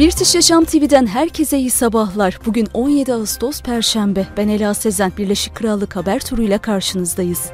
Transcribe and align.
British 0.00 0.34
Yaşam 0.34 0.64
TV'den 0.64 1.06
herkese 1.06 1.58
iyi 1.58 1.70
sabahlar. 1.70 2.38
Bugün 2.46 2.68
17 2.74 3.14
Ağustos 3.14 3.62
Perşembe. 3.62 4.26
Ben 4.36 4.48
Ela 4.48 4.74
Sezen. 4.74 5.12
Birleşik 5.18 5.54
Krallık 5.54 5.96
haber 5.96 6.20
turuyla 6.20 6.58
karşınızdayız. 6.58 7.50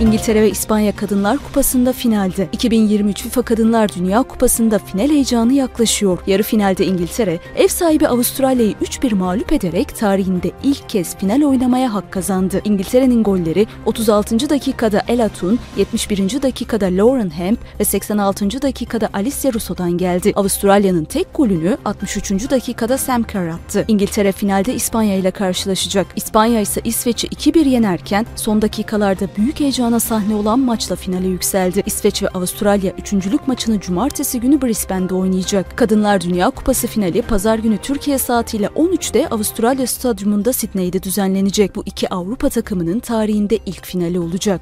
İngiltere 0.00 0.42
ve 0.42 0.50
İspanya 0.50 0.96
Kadınlar 0.96 1.38
Kupası'nda 1.38 1.92
finalde. 1.92 2.48
2023 2.52 3.22
FIFA 3.22 3.42
Kadınlar 3.42 3.94
Dünya 3.94 4.22
Kupası'nda 4.22 4.78
final 4.78 5.10
heyecanı 5.10 5.52
yaklaşıyor. 5.52 6.18
Yarı 6.26 6.42
finalde 6.42 6.86
İngiltere, 6.86 7.40
ev 7.56 7.68
sahibi 7.68 8.08
Avustralya'yı 8.08 8.72
3-1 8.72 9.14
mağlup 9.14 9.52
ederek 9.52 9.96
tarihinde 9.96 10.50
ilk 10.62 10.88
kez 10.88 11.16
final 11.16 11.42
oynamaya 11.42 11.94
hak 11.94 12.12
kazandı. 12.12 12.60
İngiltere'nin 12.64 13.22
golleri 13.22 13.66
36. 13.86 14.50
dakikada 14.50 15.02
Ella 15.08 15.28
Toon, 15.28 15.58
71. 15.76 16.42
dakikada 16.42 16.86
Lauren 16.86 17.30
Hemp 17.30 17.58
ve 17.80 17.84
86. 17.84 18.62
dakikada 18.62 19.08
Alicia 19.12 19.52
Russo'dan 19.52 19.98
geldi. 19.98 20.32
Avustralya'nın 20.36 21.04
tek 21.04 21.34
golünü 21.34 21.76
63. 21.84 22.50
dakikada 22.50 22.98
Sam 22.98 23.22
Kerr 23.22 23.48
attı. 23.48 23.84
İngiltere 23.88 24.32
finalde 24.32 24.74
İspanya 24.74 25.16
ile 25.16 25.30
karşılaşacak. 25.30 26.06
İspanya 26.16 26.60
ise 26.60 26.80
İsveç'i 26.84 27.26
2-1 27.26 27.68
yenerken 27.68 28.26
son 28.36 28.62
dakikalarda 28.62 29.26
büyük 29.36 29.60
heyecan 29.60 29.83
heyecana 29.84 30.00
sahne 30.00 30.34
olan 30.34 30.58
maçla 30.58 30.96
finale 30.96 31.28
yükseldi. 31.28 31.82
İsveç 31.86 32.22
ve 32.22 32.28
Avustralya 32.28 32.92
üçüncülük 32.98 33.48
maçını 33.48 33.80
cumartesi 33.80 34.40
günü 34.40 34.62
Brisbane'de 34.62 35.14
oynayacak. 35.14 35.76
Kadınlar 35.76 36.20
Dünya 36.20 36.50
Kupası 36.50 36.86
finali 36.86 37.22
pazar 37.22 37.58
günü 37.58 37.78
Türkiye 37.78 38.18
saatiyle 38.18 38.66
13'te 38.66 39.28
Avustralya 39.28 39.86
Stadyumunda 39.86 40.52
Sydney'de 40.52 41.02
düzenlenecek. 41.02 41.76
Bu 41.76 41.82
iki 41.86 42.08
Avrupa 42.08 42.48
takımının 42.48 43.00
tarihinde 43.00 43.58
ilk 43.66 43.86
finali 43.86 44.18
olacak. 44.18 44.60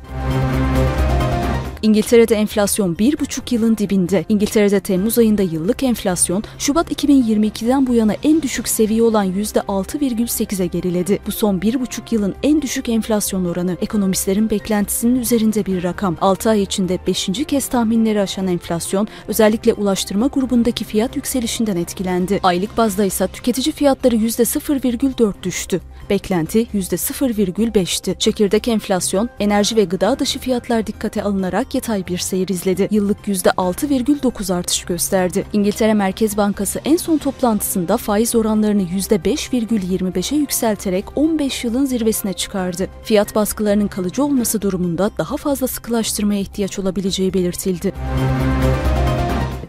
İngiltere'de 1.83 2.35
enflasyon 2.35 2.99
bir 2.99 3.19
buçuk 3.19 3.53
yılın 3.53 3.77
dibinde. 3.77 4.25
İngiltere'de 4.29 4.81
Temmuz 4.81 5.19
ayında 5.19 5.43
yıllık 5.43 5.83
enflasyon 5.83 6.45
Şubat 6.59 6.93
2022'den 6.93 7.87
bu 7.87 7.95
yana 7.95 8.15
en 8.23 8.43
düşük 8.43 8.69
seviye 8.69 9.03
olan 9.03 9.33
%6,8'e 9.33 10.67
geriledi. 10.67 11.19
Bu 11.27 11.33
son 11.33 11.63
bir 11.63 11.81
buçuk 11.81 12.13
yılın 12.13 12.35
en 12.43 12.63
düşük 12.63 12.89
enflasyon 12.89 13.45
oranı. 13.45 13.77
Ekonomistlerin 13.81 14.51
beklentisinin 14.51 15.21
üzerinde 15.21 15.67
bir 15.67 15.83
rakam. 15.83 16.17
6 16.21 16.51
ay 16.51 16.63
içinde 16.63 16.99
5. 17.07 17.31
kez 17.49 17.69
tahminleri 17.69 18.21
aşan 18.21 18.47
enflasyon 18.47 19.09
özellikle 19.29 19.73
ulaştırma 19.73 20.27
grubundaki 20.27 20.85
fiyat 20.85 21.17
yükselişinden 21.17 21.77
etkilendi. 21.77 22.41
Aylık 22.43 22.77
bazda 22.77 23.05
ise 23.05 23.27
tüketici 23.27 23.73
fiyatları 23.73 24.17
%0,4 24.17 25.33
düştü. 25.43 25.81
Beklenti 26.11 26.67
%0,5'ti. 26.75 28.19
Çekirdek 28.19 28.69
enflasyon, 28.69 29.31
enerji 29.41 29.77
ve 29.77 29.85
gıda 29.85 30.19
dışı 30.19 30.39
fiyatlar 30.39 30.87
dikkate 30.87 31.23
alınarak 31.23 31.72
yatay 31.75 32.07
bir 32.07 32.19
seyir 32.19 32.49
izledi. 32.49 32.89
Yıllık 32.91 33.29
%6,9 33.29 34.55
artış 34.55 34.85
gösterdi. 34.85 35.45
İngiltere 35.53 35.95
Merkez 35.95 36.37
Bankası 36.37 36.81
en 36.85 36.97
son 36.97 37.19
toplantısında 37.19 37.97
faiz 37.97 38.35
oranlarını 38.35 38.83
%5,25'e 38.83 40.37
yükselterek 40.37 41.05
15 41.17 41.65
yılın 41.65 41.85
zirvesine 41.85 42.33
çıkardı. 42.33 42.89
Fiyat 43.05 43.35
baskılarının 43.35 43.89
kalıcı 43.89 44.25
olması 44.25 44.63
durumunda 44.63 45.11
daha 45.19 45.37
fazla 45.37 45.67
sıkılaştırmaya 45.67 46.41
ihtiyaç 46.41 46.79
olabileceği 46.79 47.35
belirtildi. 47.35 47.93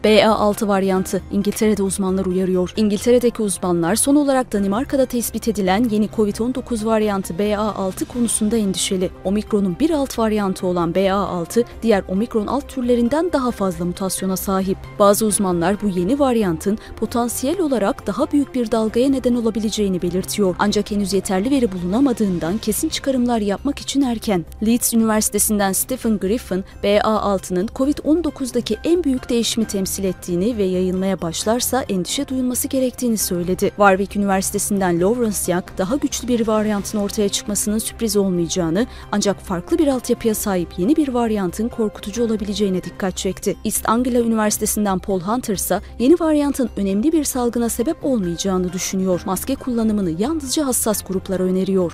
BA6 0.04 0.68
varyantı 0.68 1.22
İngiltere'de 1.32 1.84
uzmanlar 1.84 2.26
uyarıyor. 2.26 2.74
İngiltere'deki 2.76 3.42
uzmanlar 3.42 3.96
son 3.96 4.16
olarak 4.16 4.54
Danimarka'da 4.54 5.06
tespit 5.06 5.48
edilen 5.48 5.88
yeni 5.90 6.06
COVID-19 6.06 6.86
varyantı 6.86 7.34
BA6 7.34 8.06
konusunda 8.06 8.58
endişeli. 8.58 9.10
Omikron'un 9.24 9.80
bir 9.80 9.90
alt 9.90 10.20
varyantı 10.20 10.68
olan 10.68 10.92
BA6 10.92 11.64
diğer 11.82 12.04
omikron 12.08 12.48
alt 12.48 12.70
türlerinden 12.70 13.32
daha 13.34 13.52
fazla 13.52 13.86
mutasyona 13.86 14.38
sahip. 14.38 14.78
Bazı 15.00 15.26
uzmanlar 15.26 15.82
bu 15.82 15.88
yeni 15.88 16.20
varyantın 16.20 16.78
potansiyel 17.00 17.60
olarak 17.60 18.08
daha 18.08 18.32
büyük 18.32 18.56
bir 18.56 18.72
dalgaya 18.72 19.10
neden 19.10 19.36
olabileceğini 19.36 20.02
belirtiyor. 20.02 20.56
Ancak 20.60 20.92
henüz 20.92 21.14
yeterli 21.14 21.52
veri 21.52 21.72
bulunamadığından 21.72 22.58
kesin 22.58 22.90
çıkarımlar 22.90 23.40
yapmak 23.40 23.80
için 23.80 24.02
erken. 24.02 24.46
Leeds 24.66 24.94
Üniversitesi'nden 24.94 25.72
Stephen 25.72 26.18
Griffin, 26.18 26.64
BA6'nın 26.84 27.68
COVID-19'daki 27.68 28.78
en 28.84 29.04
büyük 29.04 29.30
değişimi 29.30 29.66
temsil 29.66 29.93
temsil 29.94 30.04
ettiğini 30.04 30.58
ve 30.58 30.64
yayılmaya 30.64 31.22
başlarsa 31.22 31.82
endişe 31.82 32.28
duyulması 32.28 32.68
gerektiğini 32.68 33.18
söyledi. 33.18 33.70
Warwick 33.70 34.16
Üniversitesi'nden 34.16 35.02
Lawrence 35.02 35.52
Young 35.52 35.66
daha 35.78 35.96
güçlü 35.96 36.28
bir 36.28 36.48
varyantın 36.48 36.98
ortaya 36.98 37.30
çıkmasının 37.30 37.78
sürpriz 37.78 38.18
olmayacağını 38.18 38.88
ancak 39.12 39.42
farklı 39.42 39.78
bir 39.78 39.88
altyapıya 39.88 40.36
sahip 40.36 40.70
yeni 40.78 40.96
bir 40.96 41.08
varyantın 41.08 41.70
korkutucu 41.70 42.24
olabileceğine 42.26 42.84
dikkat 42.84 43.18
çekti. 43.18 43.56
East 43.66 43.90
Anglia 43.90 44.22
Üniversitesi'nden 44.22 45.00
Paul 45.00 45.20
Hunter 45.20 45.56
ise 45.56 45.82
yeni 46.00 46.14
varyantın 46.14 46.70
önemli 46.78 47.12
bir 47.12 47.24
salgına 47.24 47.70
sebep 47.70 48.06
olmayacağını 48.06 48.74
düşünüyor. 48.74 49.22
Maske 49.26 49.56
kullanımını 49.56 50.22
yalnızca 50.22 50.66
hassas 50.66 51.04
gruplara 51.04 51.44
öneriyor. 51.44 51.92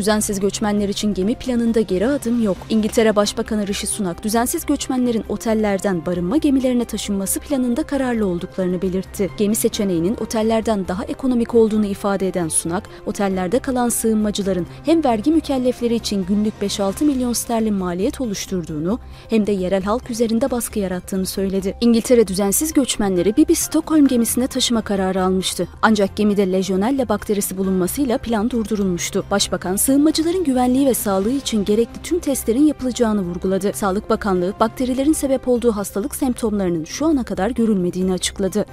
Düzensiz 0.00 0.40
göçmenler 0.40 0.88
için 0.88 1.14
gemi 1.14 1.34
planında 1.34 1.80
geri 1.80 2.06
adım 2.06 2.42
yok. 2.42 2.56
İngiltere 2.68 3.16
Başbakanı 3.16 3.66
Rishi 3.66 3.86
Sunak, 3.86 4.24
düzensiz 4.24 4.66
göçmenlerin 4.66 5.24
otellerden 5.28 6.06
barınma 6.06 6.36
gemilerine 6.36 6.84
taşınması 6.84 7.40
planında 7.40 7.82
kararlı 7.82 8.26
olduklarını 8.26 8.82
belirtti. 8.82 9.30
Gemi 9.36 9.54
seçeneğinin 9.56 10.16
otellerden 10.20 10.88
daha 10.88 11.04
ekonomik 11.04 11.54
olduğunu 11.54 11.86
ifade 11.86 12.28
eden 12.28 12.48
Sunak, 12.48 12.88
otellerde 13.06 13.58
kalan 13.58 13.88
sığınmacıların 13.88 14.66
hem 14.84 15.04
vergi 15.04 15.30
mükellefleri 15.30 15.94
için 15.94 16.24
günlük 16.24 16.54
5-6 16.62 17.04
milyon 17.04 17.32
sterlin 17.32 17.74
maliyet 17.74 18.20
oluşturduğunu 18.20 18.98
hem 19.30 19.46
de 19.46 19.52
yerel 19.52 19.82
halk 19.82 20.10
üzerinde 20.10 20.50
baskı 20.50 20.78
yarattığını 20.78 21.26
söyledi. 21.26 21.76
İngiltere 21.80 22.26
düzensiz 22.26 22.72
göçmenleri 22.72 23.36
Bibi 23.36 23.54
Stockholm 23.54 24.06
gemisine 24.06 24.46
taşıma 24.46 24.82
kararı 24.82 25.24
almıştı. 25.24 25.68
Ancak 25.82 26.16
gemide 26.16 26.52
lejyonella 26.52 27.08
bakterisi 27.08 27.58
bulunmasıyla 27.58 28.18
plan 28.18 28.50
durdurulmuştu. 28.50 29.24
Başbakan 29.30 29.76
sığınmacıların 29.90 30.44
güvenliği 30.44 30.86
ve 30.86 30.94
sağlığı 30.94 31.30
için 31.30 31.64
gerekli 31.64 32.02
tüm 32.02 32.20
testlerin 32.20 32.66
yapılacağını 32.66 33.20
vurguladı. 33.22 33.72
Sağlık 33.74 34.10
Bakanlığı 34.10 34.54
bakterilerin 34.60 35.12
sebep 35.12 35.48
olduğu 35.48 35.72
hastalık 35.72 36.14
semptomlarının 36.14 36.84
şu 36.84 37.06
ana 37.06 37.24
kadar 37.24 37.50
görülmediğini 37.50 38.12
açıkladı. 38.12 38.66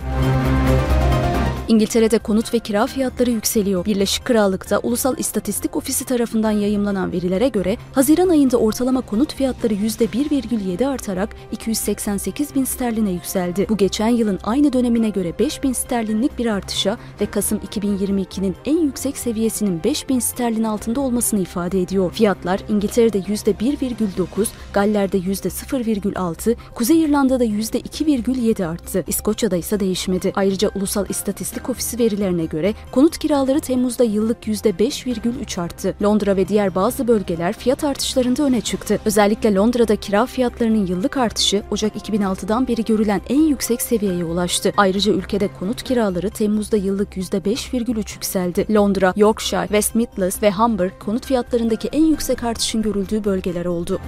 İngiltere'de 1.68 2.18
konut 2.18 2.54
ve 2.54 2.60
kira 2.60 2.88
fiyatları 2.88 3.32
yükseliyor. 3.32 3.86
Birleşik 3.86 4.26
Krallık'ta 4.26 4.80
Ulusal 4.80 5.18
İstatistik 5.18 5.76
Ofisi 5.76 6.06
tarafından 6.06 6.52
yayımlanan 6.52 7.12
verilere 7.12 7.48
göre 7.48 7.78
Haziran 7.94 8.30
ayında 8.30 8.58
ortalama 8.58 9.02
konut 9.02 9.34
fiyatları 9.34 9.74
%1,7 9.74 10.88
artarak 10.88 11.30
288 11.52 12.56
bin 12.56 12.64
sterline 12.64 13.12
yükseldi. 13.12 13.66
Bu 13.70 13.78
geçen 13.78 14.08
yılın 14.08 14.40
aynı 14.44 14.74
dönemine 14.74 15.10
göre 15.10 15.40
5 15.40 15.64
bin 15.64 15.74
sterlinlik 15.74 16.40
bir 16.40 16.46
artışa 16.46 16.98
ve 17.22 17.26
Kasım 17.26 17.58
2022'nin 17.58 18.56
en 18.66 18.78
yüksek 18.78 19.18
seviyesinin 19.18 19.84
5 19.84 20.10
bin 20.10 20.20
sterlin 20.20 20.64
altında 20.64 21.02
olmasını 21.02 21.40
ifade 21.40 21.82
ediyor. 21.82 22.12
Fiyatlar 22.12 22.60
İngiltere'de 22.70 23.20
%1,9, 23.20 24.48
Galler'de 24.74 25.18
%0,6, 25.18 26.56
Kuzey 26.76 27.04
İrlanda'da 27.04 27.46
%2,7 27.46 28.66
arttı. 28.66 29.04
İskoçya'da 29.08 29.56
ise 29.56 29.80
değişmedi. 29.80 30.32
Ayrıca 30.36 30.72
Ulusal 30.76 31.06
İstatistik 31.10 31.57
İstatistik 31.58 31.70
Ofisi 31.70 32.00
verilerine 32.00 32.46
göre 32.46 32.74
konut 32.92 33.18
kiraları 33.18 33.60
Temmuz'da 33.60 34.04
yıllık 34.04 34.48
%5,3 34.48 35.62
arttı. 35.62 35.96
Londra 36.02 36.36
ve 36.36 36.48
diğer 36.48 36.76
bazı 36.76 37.08
bölgeler 37.08 37.54
fiyat 37.54 37.84
artışlarında 37.84 38.44
öne 38.44 38.62
çıktı. 38.62 39.00
Özellikle 39.06 39.56
Londra'da 39.56 39.96
kira 39.96 40.26
fiyatlarının 40.26 40.86
yıllık 40.86 41.18
artışı 41.18 41.64
Ocak 41.72 41.96
2006'dan 41.96 42.68
beri 42.68 42.86
görülen 42.86 43.22
en 43.30 43.42
yüksek 43.42 43.82
seviyeye 43.82 44.26
ulaştı. 44.26 44.74
Ayrıca 44.78 45.14
ülkede 45.14 45.48
konut 45.60 45.84
kiraları 45.84 46.30
Temmuz'da 46.30 46.78
yıllık 46.78 47.18
%5,3 47.18 48.14
yükseldi. 48.14 48.66
Londra, 48.74 49.14
Yorkshire, 49.16 49.68
West 49.68 49.96
Midlands 49.96 50.44
ve 50.44 50.52
Humber 50.52 51.00
konut 51.00 51.26
fiyatlarındaki 51.26 51.88
en 51.88 52.06
yüksek 52.06 52.44
artışın 52.44 52.82
görüldüğü 52.82 53.24
bölgeler 53.24 53.66
oldu. 53.66 54.00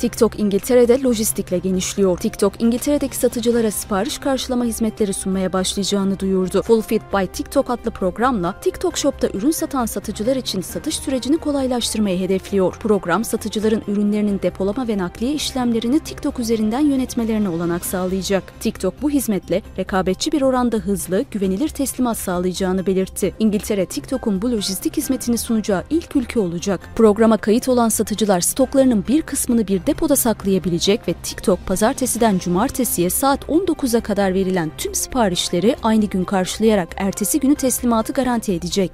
TikTok 0.00 0.40
İngiltere'de 0.40 1.02
lojistikle 1.02 1.58
genişliyor. 1.58 2.18
TikTok 2.18 2.62
İngiltere'deki 2.62 3.16
satıcılara 3.16 3.70
sipariş 3.70 4.18
karşılama 4.18 4.64
hizmetleri 4.64 5.12
sunmaya 5.12 5.52
başlayacağını 5.52 6.20
duyurdu. 6.20 6.82
Fit 6.82 7.02
by 7.14 7.24
TikTok 7.32 7.70
adlı 7.70 7.90
programla 7.90 8.60
TikTok 8.60 8.98
Shop'ta 8.98 9.28
ürün 9.28 9.50
satan 9.50 9.86
satıcılar 9.86 10.36
için 10.36 10.60
satış 10.60 10.96
sürecini 10.96 11.36
kolaylaştırmayı 11.36 12.18
hedefliyor. 12.18 12.72
Program 12.72 13.24
satıcıların 13.24 13.82
ürünlerinin 13.88 14.40
depolama 14.42 14.88
ve 14.88 14.98
nakliye 14.98 15.32
işlemlerini 15.32 16.00
TikTok 16.00 16.38
üzerinden 16.38 16.80
yönetmelerine 16.80 17.48
olanak 17.48 17.86
sağlayacak. 17.86 18.42
TikTok 18.60 19.02
bu 19.02 19.10
hizmetle 19.10 19.62
rekabetçi 19.78 20.32
bir 20.32 20.42
oranda 20.42 20.76
hızlı, 20.76 21.24
güvenilir 21.30 21.68
teslimat 21.68 22.18
sağlayacağını 22.18 22.86
belirtti. 22.86 23.34
İngiltere 23.38 23.86
TikTok'un 23.86 24.42
bu 24.42 24.50
lojistik 24.50 24.96
hizmetini 24.96 25.38
sunacağı 25.38 25.84
ilk 25.90 26.16
ülke 26.16 26.40
olacak. 26.40 26.80
Programa 26.96 27.36
kayıt 27.36 27.68
olan 27.68 27.88
satıcılar 27.88 28.40
stoklarının 28.40 29.04
bir 29.08 29.22
kısmını 29.22 29.68
bir 29.68 29.89
depoda 29.90 30.16
saklayabilecek 30.16 31.08
ve 31.08 31.12
TikTok 31.12 31.66
pazartesiden 31.66 32.38
cumartesiye 32.38 33.10
saat 33.10 33.44
19'a 33.44 34.00
kadar 34.00 34.34
verilen 34.34 34.70
tüm 34.78 34.94
siparişleri 34.94 35.76
aynı 35.82 36.04
gün 36.04 36.24
karşılayarak 36.24 36.88
ertesi 36.96 37.40
günü 37.40 37.54
teslimatı 37.54 38.12
garanti 38.12 38.52
edecek. 38.52 38.92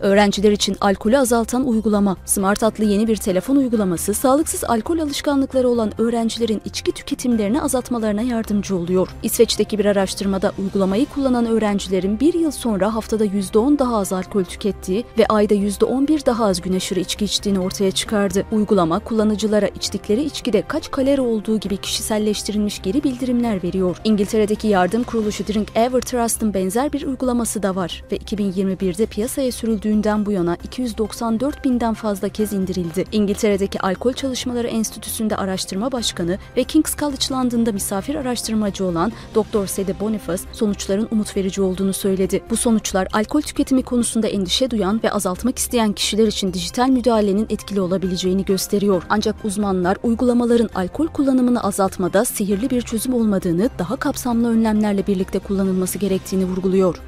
Öğrenciler 0.00 0.52
için 0.52 0.76
alkolü 0.80 1.18
azaltan 1.18 1.68
uygulama, 1.68 2.16
Smart 2.24 2.62
adlı 2.62 2.84
yeni 2.84 3.08
bir 3.08 3.16
telefon 3.16 3.56
uygulaması, 3.56 4.14
sağlıksız 4.14 4.64
alkol 4.64 4.98
alışkanlıkları 4.98 5.68
olan 5.68 5.92
öğrencilerin 5.98 6.62
içki 6.64 6.92
tüketimlerini 6.92 7.62
azaltmalarına 7.62 8.22
yardımcı 8.22 8.76
oluyor. 8.76 9.08
İsveç'teki 9.22 9.78
bir 9.78 9.84
araştırmada 9.84 10.52
uygulamayı 10.58 11.06
kullanan 11.06 11.46
öğrencilerin 11.46 12.20
bir 12.20 12.34
yıl 12.34 12.50
sonra 12.50 12.94
haftada 12.94 13.26
%10 13.26 13.78
daha 13.78 13.96
az 13.96 14.12
alkol 14.12 14.44
tükettiği 14.44 15.04
ve 15.18 15.26
ayda 15.26 15.54
%11 15.54 16.26
daha 16.26 16.44
az 16.44 16.60
gün 16.60 16.72
aşırı 16.72 17.00
içki 17.00 17.24
içtiğini 17.24 17.60
ortaya 17.60 17.90
çıkardı. 17.90 18.44
Uygulama 18.52 18.98
kullanıcılara 18.98 19.66
içtikleri 19.66 20.22
içkide 20.22 20.62
kaç 20.68 20.90
kalori 20.90 21.20
olduğu 21.20 21.60
gibi 21.60 21.76
kişiselleştirilmiş 21.76 22.82
geri 22.82 23.04
bildirimler 23.04 23.62
veriyor. 23.62 23.96
İngiltere'deki 24.04 24.68
yardım 24.68 25.02
kuruluşu 25.02 25.46
Drink 25.46 25.68
Ever 25.74 26.00
Trust'ın 26.00 26.54
benzer 26.54 26.92
bir 26.92 27.06
uygulaması 27.06 27.62
da 27.62 27.76
var 27.76 28.04
ve 28.12 28.16
2021'de 28.16 29.06
piyasaya 29.06 29.52
sürüldüğünden 29.90 30.26
bu 30.26 30.32
yana 30.32 30.56
294 30.64 31.64
binden 31.64 31.94
fazla 31.94 32.28
kez 32.28 32.52
indirildi. 32.52 33.04
İngiltere'deki 33.12 33.80
Alkol 33.80 34.12
Çalışmaları 34.12 34.66
Enstitüsü'nde 34.66 35.36
araştırma 35.36 35.92
başkanı 35.92 36.38
ve 36.56 36.64
King's 36.64 36.96
College 36.96 37.24
London'da 37.30 37.72
misafir 37.72 38.14
araştırmacı 38.14 38.84
olan 38.84 39.12
Dr. 39.34 39.66
Sede 39.66 40.00
Boniface 40.00 40.42
sonuçların 40.52 41.08
umut 41.10 41.36
verici 41.36 41.62
olduğunu 41.62 41.92
söyledi. 41.92 42.42
Bu 42.50 42.56
sonuçlar 42.56 43.08
alkol 43.12 43.40
tüketimi 43.40 43.82
konusunda 43.82 44.28
endişe 44.28 44.70
duyan 44.70 45.00
ve 45.04 45.12
azaltmak 45.12 45.58
isteyen 45.58 45.92
kişiler 45.92 46.26
için 46.26 46.52
dijital 46.52 46.88
müdahalenin 46.88 47.46
etkili 47.50 47.80
olabileceğini 47.80 48.44
gösteriyor. 48.44 49.02
Ancak 49.08 49.44
uzmanlar 49.44 49.96
uygulamaların 50.02 50.70
alkol 50.74 51.06
kullanımını 51.06 51.62
azaltmada 51.62 52.24
sihirli 52.24 52.70
bir 52.70 52.82
çözüm 52.82 53.14
olmadığını, 53.14 53.70
daha 53.78 53.96
kapsamlı 53.96 54.50
önlemlerle 54.50 55.06
birlikte 55.06 55.38
kullanılması 55.38 55.98
gerektiğini 55.98 56.44
vurguluyor. 56.44 57.00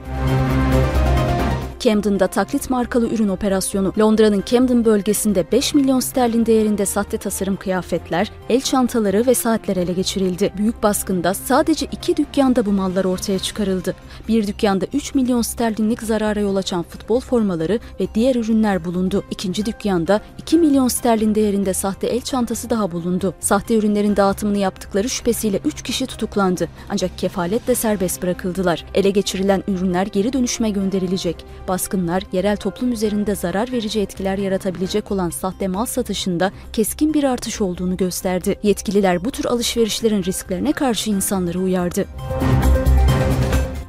Camden'da 1.83 2.27
taklit 2.27 2.71
markalı 2.71 3.09
ürün 3.09 3.29
operasyonu. 3.29 3.93
Londra'nın 3.99 4.43
Camden 4.47 4.85
bölgesinde 4.85 5.53
5 5.53 5.75
milyon 5.75 6.01
sterlin 6.01 6.47
değerinde 6.47 6.87
sahte 6.87 7.19
tasarım 7.19 7.57
kıyafetler, 7.57 8.31
el 8.49 8.61
çantaları 8.61 9.27
ve 9.27 9.35
saatler 9.35 9.77
ele 9.77 9.93
geçirildi. 9.93 10.53
Büyük 10.59 10.83
baskında 10.83 11.35
sadece 11.35 11.87
iki 11.93 12.17
dükkanda 12.17 12.67
bu 12.67 12.73
mallar 12.73 13.05
ortaya 13.05 13.39
çıkarıldı. 13.39 13.95
Bir 14.29 14.47
dükkanda 14.47 14.85
3 14.93 15.15
milyon 15.15 15.43
sterlinlik 15.43 16.03
zarara 16.03 16.41
yol 16.41 16.57
açan 16.57 16.83
futbol 16.83 17.21
formaları 17.21 17.79
ve 18.01 18.07
diğer 18.15 18.35
ürünler 18.35 18.85
bulundu. 18.85 19.25
İkinci 19.31 19.67
dükkanda 19.67 20.21
2 20.39 20.59
milyon 20.59 20.89
sterlin 20.89 21.35
değerinde 21.35 21.75
sahte 21.75 22.07
el 22.07 22.21
çantası 22.21 22.71
daha 22.71 22.93
bulundu. 22.93 23.35
Sahte 23.41 23.75
ürünlerin 23.75 24.17
dağıtımını 24.17 24.59
yaptıkları 24.59 25.09
şüphesiyle 25.09 25.61
3 25.65 25.83
kişi 25.83 26.07
tutuklandı. 26.07 26.69
Ancak 26.89 27.19
kefaletle 27.19 27.75
serbest 27.75 28.23
bırakıldılar. 28.23 28.85
Ele 28.95 29.11
geçirilen 29.11 29.63
ürünler 29.69 30.07
geri 30.07 30.33
dönüşüme 30.33 30.71
gönderilecek. 30.71 31.45
Baskınlar 31.73 32.23
yerel 32.33 32.57
toplum 32.57 32.93
üzerinde 32.93 33.35
zarar 33.35 33.73
verici 33.73 34.01
etkiler 34.01 34.39
yaratabilecek 34.39 35.11
olan 35.11 35.31
sahte 35.31 35.69
mal 35.69 35.87
satışında 35.87 36.53
keskin 36.73 37.15
bir 37.15 37.25
artış 37.25 37.61
olduğunu 37.61 37.97
gösterdi. 37.97 38.59
Yetkililer 38.63 39.25
bu 39.25 39.31
tür 39.31 39.45
alışverişlerin 39.45 40.23
risklerine 40.23 40.73
karşı 40.73 41.11
insanları 41.11 41.59
uyardı. 41.59 42.07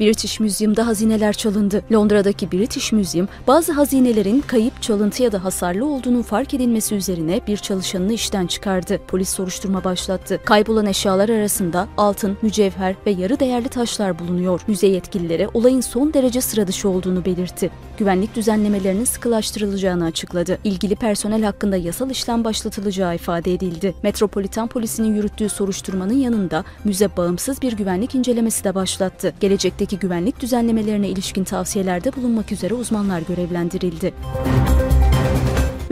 British 0.03 0.39
Museum'da 0.39 0.87
hazineler 0.87 1.33
çalındı. 1.33 1.83
Londra'daki 1.93 2.51
British 2.51 2.91
Museum, 2.91 3.27
bazı 3.47 3.71
hazinelerin 3.71 4.43
kayıp, 4.47 4.81
çalıntı 4.81 5.23
ya 5.23 5.31
da 5.31 5.43
hasarlı 5.43 5.85
olduğunun 5.85 6.21
fark 6.21 6.53
edilmesi 6.53 6.95
üzerine 6.95 7.41
bir 7.47 7.57
çalışanını 7.57 8.13
işten 8.13 8.47
çıkardı. 8.47 8.99
Polis 9.07 9.29
soruşturma 9.29 9.83
başlattı. 9.83 10.39
Kaybolan 10.45 10.85
eşyalar 10.85 11.29
arasında 11.29 11.87
altın, 11.97 12.37
mücevher 12.41 12.95
ve 13.05 13.11
yarı 13.11 13.39
değerli 13.39 13.67
taşlar 13.67 14.19
bulunuyor. 14.19 14.61
Müze 14.67 14.87
yetkilileri 14.87 15.47
olayın 15.53 15.81
son 15.81 16.13
derece 16.13 16.41
sıra 16.41 16.67
dışı 16.67 16.89
olduğunu 16.89 17.25
belirtti. 17.25 17.71
Güvenlik 17.97 18.35
düzenlemelerinin 18.35 19.05
sıkılaştırılacağını 19.05 20.05
açıkladı. 20.05 20.57
İlgili 20.63 20.95
personel 20.95 21.43
hakkında 21.43 21.77
yasal 21.77 22.09
işlem 22.09 22.43
başlatılacağı 22.43 23.15
ifade 23.15 23.53
edildi. 23.53 23.95
Metropolitan 24.03 24.67
Polisi'nin 24.67 25.15
yürüttüğü 25.15 25.49
soruşturmanın 25.49 26.17
yanında 26.17 26.63
müze 26.83 27.17
bağımsız 27.17 27.61
bir 27.61 27.73
güvenlik 27.73 28.15
incelemesi 28.15 28.63
de 28.63 28.75
başlattı. 28.75 29.33
Gelecekteki 29.39 29.92
güvenlik 29.99 30.39
düzenlemelerine 30.39 31.09
ilişkin 31.09 31.43
tavsiyelerde 31.43 32.15
bulunmak 32.15 32.51
üzere 32.51 32.73
uzmanlar 32.73 33.21
görevlendirildi. 33.21 34.13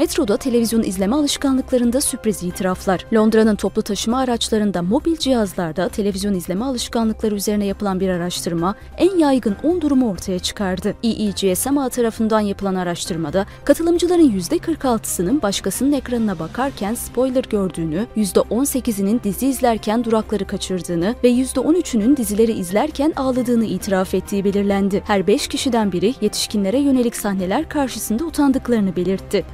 Metroda 0.02 0.38
televizyon 0.38 0.84
izleme 0.84 1.16
alışkanlıklarında 1.16 2.02
sürpriz 2.02 2.44
itiraflar. 2.44 3.06
Londra'nın 3.14 3.56
toplu 3.56 3.82
taşıma 3.82 4.20
araçlarında 4.20 4.82
mobil 4.82 5.18
cihazlarda 5.18 5.90
televizyon 5.90 6.34
izleme 6.34 6.66
alışkanlıkları 6.66 7.36
üzerine 7.36 7.66
yapılan 7.66 8.00
bir 8.00 8.10
araştırma 8.10 8.76
en 8.98 9.18
yaygın 9.18 9.56
10 9.64 9.82
durumu 9.82 10.10
ortaya 10.10 10.40
çıkardı. 10.40 10.94
EEGSMA 11.04 11.90
tarafından 11.90 12.40
yapılan 12.40 12.76
araştırmada 12.76 13.46
katılımcıların 13.64 14.40
%46'sının 14.40 15.42
başkasının 15.42 15.92
ekranına 15.92 16.40
bakarken 16.40 16.94
spoiler 16.94 17.44
gördüğünü, 17.50 18.08
%18'inin 18.18 19.22
dizi 19.24 19.48
izlerken 19.48 20.04
durakları 20.04 20.48
kaçırdığını 20.48 21.16
ve 21.24 21.32
%13'ünün 21.32 22.18
dizileri 22.18 22.52
izlerken 22.52 23.14
ağladığını 23.16 23.66
itiraf 23.66 24.14
ettiği 24.14 24.44
belirlendi. 24.44 25.04
Her 25.08 25.28
5 25.28 25.48
kişiden 25.48 25.92
biri 25.92 26.14
yetişkinlere 26.22 26.80
yönelik 26.80 27.16
sahneler 27.16 27.70
karşısında 27.70 28.24
utandıklarını 28.24 28.96
belirtti. 28.96 29.46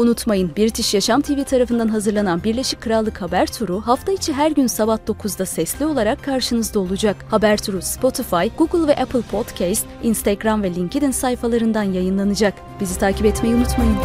Unutmayın 0.00 0.50
British 0.56 0.94
Yaşam 0.94 1.20
TV 1.20 1.44
tarafından 1.44 1.88
hazırlanan 1.88 2.44
Birleşik 2.44 2.80
Krallık 2.80 3.22
Haber 3.22 3.46
Turu 3.46 3.80
hafta 3.80 4.12
içi 4.12 4.32
her 4.32 4.50
gün 4.50 4.66
sabah 4.66 4.98
9'da 4.98 5.46
sesli 5.46 5.86
olarak 5.86 6.24
karşınızda 6.24 6.80
olacak. 6.80 7.16
Haber 7.30 7.58
Turu 7.58 7.82
Spotify, 7.82 8.46
Google 8.58 8.86
ve 8.86 8.96
Apple 8.96 9.22
Podcast, 9.22 9.86
Instagram 10.02 10.62
ve 10.62 10.74
LinkedIn 10.74 11.10
sayfalarından 11.10 11.82
yayınlanacak. 11.82 12.54
Bizi 12.80 12.98
takip 12.98 13.26
etmeyi 13.26 13.54
unutmayın. 13.54 13.96